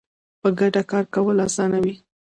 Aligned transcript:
په 0.41 0.49
ګډه 0.59 0.81
کار 0.91 1.05
کول 1.13 1.37
اسانه 1.47 1.77
وي 1.83 1.93